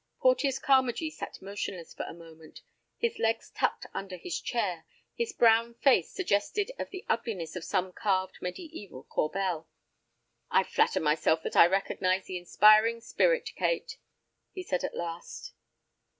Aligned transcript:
Porteus 0.19 0.57
Carmagee 0.57 1.11
sat 1.11 1.39
motionless 1.43 1.93
for 1.93 2.07
a 2.07 2.13
moment, 2.15 2.61
his 2.97 3.19
legs 3.19 3.51
tucked 3.51 3.85
under 3.93 4.17
his 4.17 4.39
chair, 4.41 4.83
his 5.13 5.31
brown 5.31 5.75
face 5.75 6.09
suggestive 6.09 6.69
of 6.79 6.89
the 6.89 7.05
ugliness 7.07 7.55
of 7.55 7.63
some 7.63 7.93
carved 7.93 8.39
mediæval 8.41 9.07
corbel. 9.09 9.67
"I 10.49 10.63
flatter 10.63 11.01
myself 11.01 11.43
that 11.43 11.55
I 11.55 11.67
recognize 11.67 12.25
the 12.25 12.39
inspiring 12.39 12.99
spirit, 12.99 13.51
Kate," 13.55 13.99
he 14.51 14.63
said, 14.63 14.83
at 14.83 14.97
last. 14.97 15.53